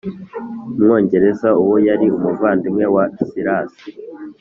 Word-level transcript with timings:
mwongereza 0.79 1.49
uwo 1.61 1.75
yari 1.87 2.05
umuvandimwe 2.17 2.85
wa 2.95 3.05
silasi 3.27 3.89